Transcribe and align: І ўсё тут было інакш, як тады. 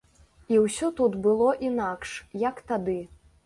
І 0.53 0.57
ўсё 0.63 0.89
тут 1.01 1.19
было 1.27 1.51
інакш, 1.69 2.17
як 2.49 2.67
тады. 2.73 3.01